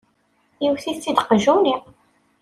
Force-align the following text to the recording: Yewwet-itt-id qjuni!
Yewwet-itt-id 0.63 1.19
qjuni! 1.27 1.75